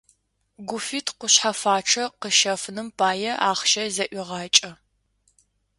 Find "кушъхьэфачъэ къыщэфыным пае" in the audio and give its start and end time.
1.19-3.31